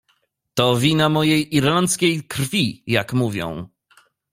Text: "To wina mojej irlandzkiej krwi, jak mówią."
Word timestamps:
"To 0.53 0.75
wina 0.79 1.09
mojej 1.09 1.55
irlandzkiej 1.55 2.23
krwi, 2.23 2.83
jak 2.87 3.13
mówią." 3.13 3.67